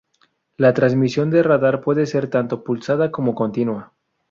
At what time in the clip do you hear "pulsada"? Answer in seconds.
2.63-3.11